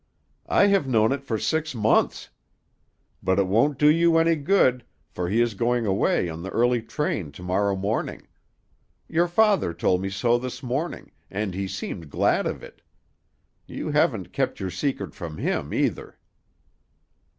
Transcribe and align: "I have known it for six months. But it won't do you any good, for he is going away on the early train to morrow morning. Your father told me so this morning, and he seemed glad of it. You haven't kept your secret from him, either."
"I 0.49 0.65
have 0.65 0.87
known 0.87 1.11
it 1.11 1.23
for 1.23 1.37
six 1.37 1.75
months. 1.75 2.29
But 3.21 3.37
it 3.37 3.45
won't 3.45 3.77
do 3.77 3.87
you 3.87 4.17
any 4.17 4.35
good, 4.35 4.83
for 5.11 5.29
he 5.29 5.39
is 5.41 5.53
going 5.53 5.85
away 5.85 6.27
on 6.27 6.41
the 6.41 6.49
early 6.49 6.81
train 6.81 7.31
to 7.33 7.43
morrow 7.43 7.75
morning. 7.75 8.25
Your 9.07 9.27
father 9.27 9.75
told 9.75 10.01
me 10.01 10.09
so 10.09 10.39
this 10.39 10.63
morning, 10.63 11.11
and 11.29 11.53
he 11.53 11.67
seemed 11.67 12.09
glad 12.09 12.47
of 12.47 12.63
it. 12.63 12.81
You 13.67 13.91
haven't 13.91 14.33
kept 14.33 14.59
your 14.59 14.71
secret 14.71 15.13
from 15.13 15.37
him, 15.37 15.71
either." 15.71 16.17